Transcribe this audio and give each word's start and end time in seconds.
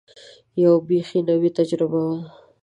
یوه 0.63 0.77
بېخي 0.87 1.19
نوې 1.29 1.49
تجربه 1.57 1.99
وه. 2.07 2.19